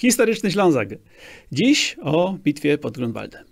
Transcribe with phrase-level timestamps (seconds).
[0.00, 0.88] Historyczny Ślązak.
[1.52, 3.44] Dziś o bitwie pod Grunwaldem.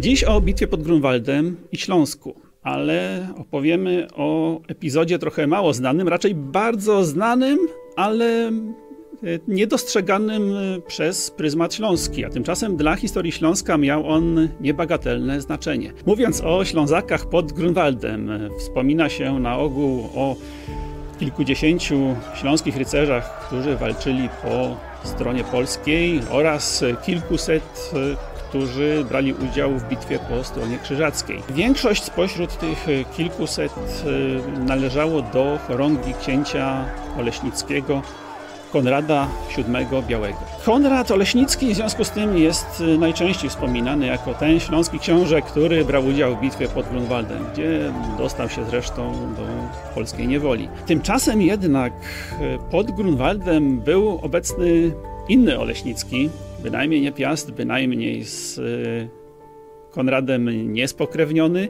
[0.00, 6.34] Dziś o bitwie pod Grunwaldem i Śląsku, ale opowiemy o epizodzie trochę mało znanym, raczej
[6.34, 7.58] bardzo znanym,
[7.96, 8.52] ale
[9.48, 10.42] niedostrzeganym
[10.86, 15.92] przez pryzmat śląski, a tymczasem dla historii Śląska miał on niebagatelne znaczenie.
[16.06, 20.36] Mówiąc o Ślązakach pod Grunwaldem, wspomina się na ogół o
[21.18, 24.76] kilkudziesięciu śląskich rycerzach, którzy walczyli po
[25.08, 27.92] stronie polskiej oraz kilkuset
[28.48, 31.42] którzy brali udział w bitwie po stronie krzyżackiej.
[31.50, 32.86] Większość spośród tych
[33.16, 33.72] kilkuset
[34.66, 36.84] należało do chorągi księcia
[37.18, 38.02] Oleśnickiego,
[38.72, 39.64] Konrada VII
[40.08, 40.38] Białego.
[40.64, 46.06] Konrad Oleśnicki w związku z tym jest najczęściej wspominany jako ten śląski książę, który brał
[46.06, 49.42] udział w bitwie pod Grunwaldem, gdzie dostał się zresztą do
[49.94, 50.68] polskiej niewoli.
[50.86, 51.92] Tymczasem jednak
[52.70, 54.92] pod Grunwaldem był obecny
[55.28, 56.30] inny Oleśnicki,
[56.62, 58.60] bynajmniej nie Piast, bynajmniej z
[59.90, 61.68] Konradem niespokrewniony,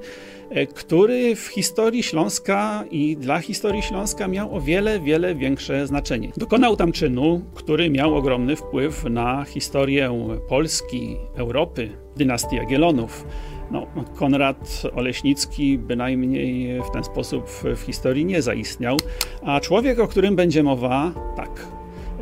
[0.75, 6.33] który w historii Śląska i dla historii Śląska miał o wiele, wiele większe znaczenie.
[6.37, 13.27] Dokonał tam czynu, który miał ogromny wpływ na historię Polski, Europy, dynastii Jagiellonów.
[13.71, 18.97] No, Konrad Oleśnicki bynajmniej w ten sposób w historii nie zaistniał,
[19.43, 21.67] a człowiek, o którym będzie mowa, tak.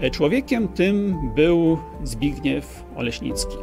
[0.01, 3.57] E, człowiekiem tym był Zbigniew Oleśnicki.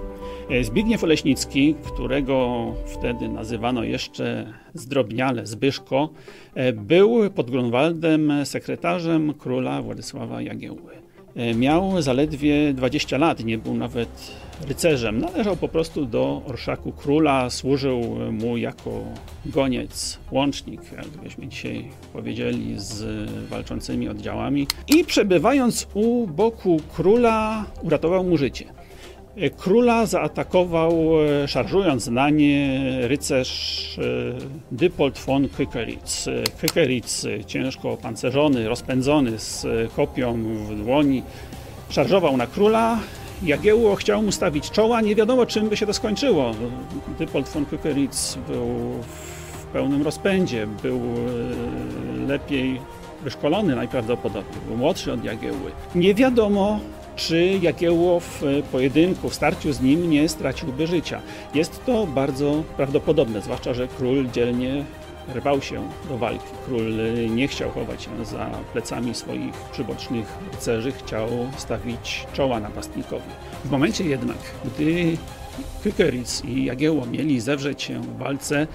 [0.49, 6.09] E, Zbigniew Oleśnicki, którego wtedy nazywano jeszcze zdrobniale Zbyszko,
[6.55, 10.91] e, był pod Grunwaldem sekretarzem króla Władysława Jagiełły.
[11.35, 14.31] E, miał zaledwie 20 lat, nie był nawet
[14.67, 15.19] rycerzem.
[15.19, 19.03] Należał po prostu do orszaku króla, służył mu jako
[19.45, 24.67] goniec, łącznik, jakbyśmy dzisiaj powiedzieli, z walczącymi oddziałami.
[24.87, 28.82] I przebywając u boku króla, uratował mu życie.
[29.57, 30.93] Króla zaatakował,
[31.43, 34.01] e, szarżując na nie, rycerz e,
[34.71, 36.25] Dypold von Kykeritz.
[36.61, 41.23] Kykeritz, ciężko opancerzony, rozpędzony z kopią w dłoni,
[41.89, 42.99] szarżował na króla.
[43.43, 46.51] Jagiełło chciał mu stawić czoła, nie wiadomo czym by się to skończyło.
[47.19, 48.67] Dypold von Kykeritz był
[49.61, 52.81] w pełnym rozpędzie, był e, lepiej
[53.23, 55.71] wyszkolony najprawdopodobniej, był młodszy od Jagiełły.
[55.95, 56.79] Nie wiadomo
[57.15, 58.41] czy Jagiełło w
[58.71, 61.21] pojedynku, w starciu z nim nie straciłby życia.
[61.53, 64.85] Jest to bardzo prawdopodobne, zwłaszcza, że król dzielnie
[65.35, 66.45] rwał się do walki.
[66.65, 66.93] Król
[67.29, 73.29] nie chciał chować się za plecami swoich przybocznych rycerzy, chciał stawić czoła napastnikowi.
[73.65, 75.17] W momencie jednak, gdy
[75.83, 78.67] Kykeritz i Jagiełło mieli zewrzeć się w walce,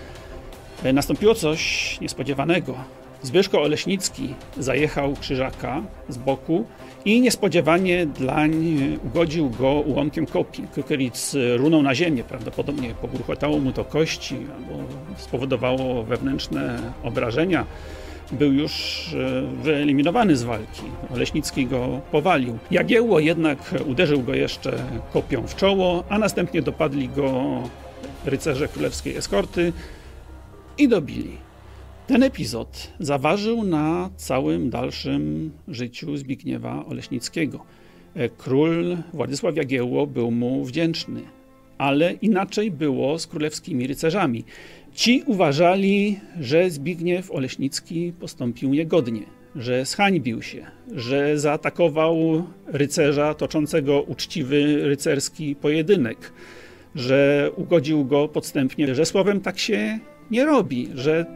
[0.93, 2.75] nastąpiło coś niespodziewanego.
[3.23, 6.65] Zbyszko Oleśnicki zajechał krzyżaka z boku
[7.05, 10.65] i niespodziewanie dlań ugodził go ułomkiem kopii.
[10.75, 14.85] Kukeric runął na ziemię, prawdopodobnie pogruchotało mu to kości albo
[15.17, 17.67] spowodowało wewnętrzne obrażenia.
[18.33, 20.83] Był już e, wyeliminowany z walki.
[21.15, 22.59] Oleśnicki go powalił.
[22.71, 24.79] Jagiełło jednak uderzył go jeszcze
[25.13, 27.63] kopią w czoło, a następnie dopadli go
[28.25, 29.73] rycerze królewskiej eskorty
[30.79, 31.48] i dobili.
[32.09, 37.65] Ten epizod zaważył na całym dalszym życiu Zbigniewa Oleśnickiego.
[38.15, 41.23] E, król Władysław Jagiełło był mu wdzięczny,
[41.79, 44.45] ale inaczej było z królewskimi rycerzami.
[44.95, 49.23] Ci uważali, że Zbigniew Oleśnicki postąpił niegodnie,
[49.57, 56.33] że zhańbił się, że zaatakował rycerza toczącego uczciwy rycerski pojedynek,
[56.95, 59.99] że ugodził go podstępnie, że słowem tak się
[60.31, 61.27] nie robi, że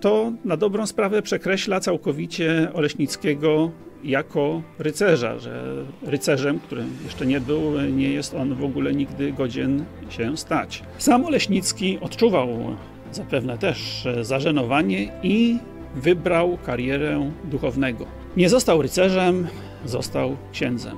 [0.00, 3.70] to na dobrą sprawę przekreśla całkowicie Oleśnickiego
[4.04, 9.84] jako rycerza, że rycerzem, którym jeszcze nie był, nie jest on w ogóle nigdy godzien
[10.08, 10.82] się stać.
[10.98, 12.48] Sam Oleśnicki odczuwał
[13.12, 15.58] zapewne też zażenowanie i
[15.94, 18.06] wybrał karierę duchownego.
[18.36, 19.46] Nie został rycerzem,
[19.84, 20.96] został księdzem.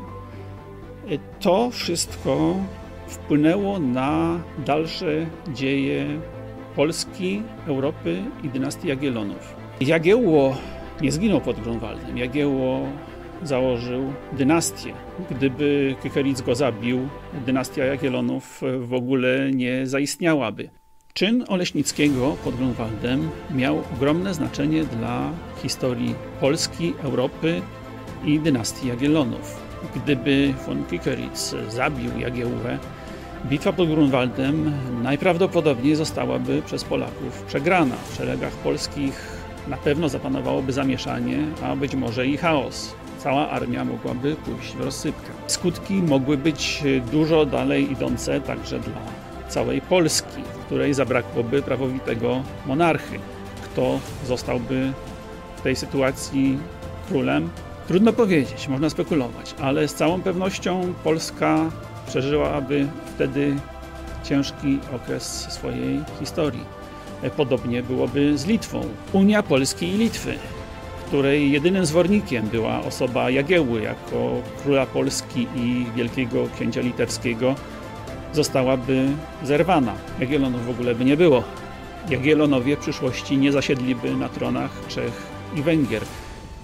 [1.40, 2.56] To wszystko
[3.06, 6.20] wpłynęło na dalsze dzieje
[6.76, 9.56] Polski, Europy i dynastii Jagiellonów.
[9.80, 10.56] Jagiełło
[11.00, 12.18] nie zginął pod Grunwaldem.
[12.18, 12.86] Jagiełło
[13.42, 14.92] założył dynastię.
[15.30, 17.08] Gdyby Kykeritz go zabił,
[17.46, 20.70] dynastia Jagiellonów w ogóle nie zaistniałaby.
[21.14, 25.30] Czyn Oleśnickiego pod Grunwaldem miał ogromne znaczenie dla
[25.62, 27.62] historii Polski, Europy
[28.24, 29.68] i dynastii Jagiellonów.
[29.96, 32.78] Gdyby von Kykeritz zabił Jagiełłę,
[33.44, 37.94] Bitwa pod Grunwaldem najprawdopodobniej zostałaby przez Polaków przegrana.
[38.10, 39.38] W szeregach polskich
[39.68, 42.94] na pewno zapanowałoby zamieszanie, a być może i chaos.
[43.18, 45.30] cała armia mogłaby pójść w rozsypkę.
[45.46, 46.82] Skutki mogły być
[47.12, 49.00] dużo dalej idące także dla
[49.48, 53.18] całej Polski, w której zabrakłoby prawowitego monarchy.
[53.64, 54.92] Kto zostałby
[55.56, 56.58] w tej sytuacji
[57.08, 57.50] królem?
[57.88, 61.70] Trudno powiedzieć, można spekulować, ale z całą pewnością Polska
[62.08, 63.56] przeżyłaby wtedy
[64.24, 66.64] ciężki okres swojej historii.
[67.36, 68.80] Podobnie byłoby z Litwą.
[69.12, 70.34] Unia Polski i Litwy,
[71.06, 77.54] której jedynym zwornikiem była osoba Jagiełły jako króla Polski i wielkiego księcia litewskiego,
[78.32, 79.08] zostałaby
[79.42, 79.94] zerwana.
[80.20, 81.44] Jagiellonów w ogóle by nie było.
[82.10, 85.26] Jagiellonowie w przyszłości nie zasiedliby na tronach Czech
[85.56, 86.02] i Węgier.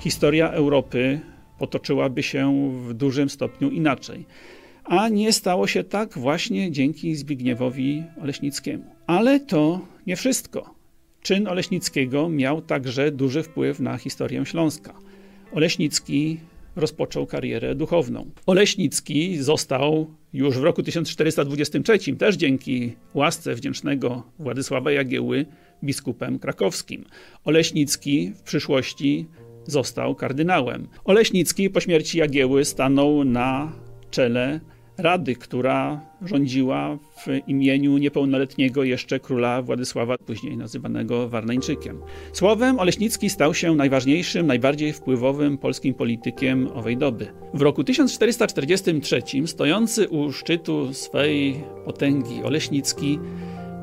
[0.00, 1.20] Historia Europy
[1.58, 4.26] potoczyłaby się w dużym stopniu inaczej.
[4.84, 8.84] A nie stało się tak właśnie dzięki Zbigniewowi Oleśnickiemu.
[9.06, 10.74] Ale to nie wszystko.
[11.22, 14.94] Czyn Oleśnickiego miał także duży wpływ na historię Śląska.
[15.52, 16.40] Oleśnicki
[16.76, 18.30] rozpoczął karierę duchowną.
[18.46, 25.46] Oleśnicki został już w roku 1423, też dzięki łasce wdzięcznego Władysława Jagieły,
[25.84, 27.04] biskupem krakowskim.
[27.44, 29.26] Oleśnicki w przyszłości
[29.66, 30.88] został kardynałem.
[31.04, 33.72] Oleśnicki po śmierci Jagieły stanął na
[34.10, 34.60] czele
[34.98, 42.00] rady, która rządziła w imieniu niepełnoletniego jeszcze króla Władysława, później nazywanego Warneńczykiem.
[42.32, 47.26] Słowem, Oleśnicki stał się najważniejszym, najbardziej wpływowym polskim politykiem owej doby.
[47.54, 53.18] W roku 1443, stojący u szczytu swej potęgi Oleśnicki,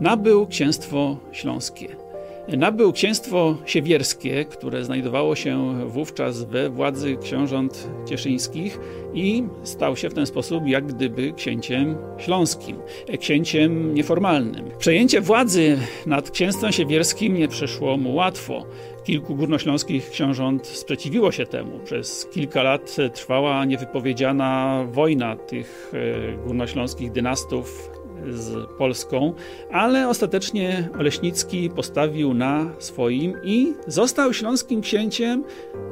[0.01, 2.00] nabył księstwo śląskie.
[2.47, 8.79] Nabył księstwo siewierskie, które znajdowało się wówczas we władzy książąt cieszyńskich
[9.13, 12.77] i stał się w ten sposób jak gdyby księciem śląskim,
[13.19, 14.71] księciem nieformalnym.
[14.77, 18.65] Przejęcie władzy nad księstwem siewierskim nie przyszło mu łatwo.
[19.03, 21.79] Kilku górnośląskich książąt sprzeciwiło się temu.
[21.79, 27.91] Przez kilka lat trwała niewypowiedziana wojna tych e, górnośląskich dynastów
[28.29, 29.33] z Polską,
[29.71, 35.43] ale ostatecznie Oleśnicki postawił na swoim i został śląskim księciem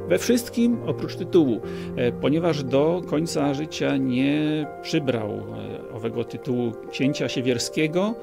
[0.08, 1.60] we wszystkim oprócz tytułu,
[1.96, 8.14] e, ponieważ do końca życia nie przybrał e, owego tytułu księcia siewierskiego,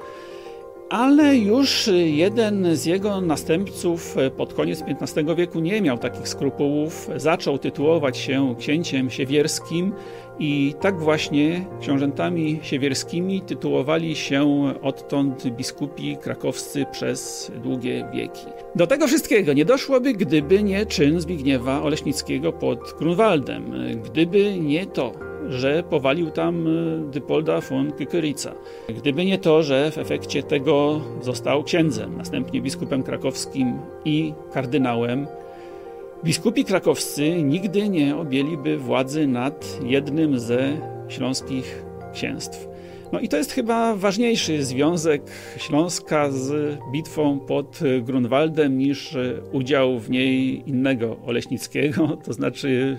[0.90, 7.08] ale już jeden z jego następców pod koniec XV wieku nie miał takich skrupułów.
[7.16, 9.92] Zaczął tytułować się księciem siewierskim
[10.38, 18.46] i tak właśnie książętami siewierskimi tytułowali się odtąd biskupi krakowscy przez długie wieki.
[18.74, 23.72] Do tego wszystkiego nie doszłoby, gdyby nie czyn Zbigniewa Oleśnickiego pod Grunwaldem,
[24.04, 25.12] gdyby nie to,
[25.48, 26.68] że powalił tam
[27.10, 28.54] Dypolda von Kykyrica.
[28.88, 35.26] Gdyby nie to, że w efekcie tego został księdzem, następnie biskupem krakowskim i kardynałem,
[36.24, 40.76] Biskupi krakowscy nigdy nie objęliby władzy nad jednym ze
[41.08, 42.68] śląskich księstw.
[43.12, 45.22] No i to jest chyba ważniejszy związek
[45.56, 49.16] Śląska z bitwą pod Grunwaldem niż
[49.52, 52.98] udział w niej innego Oleśnickiego, to znaczy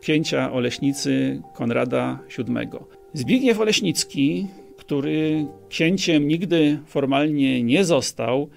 [0.00, 2.68] księcia Oleśnicy Konrada VII.
[3.12, 4.46] Zbigniew Oleśnicki,
[4.76, 8.48] który księciem nigdy formalnie nie został,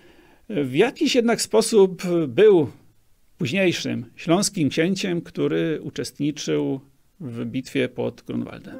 [0.50, 2.70] w jakiś jednak sposób był
[3.38, 6.80] późniejszym śląskim księciem, który uczestniczył
[7.20, 8.76] w bitwie pod Grunwaldem.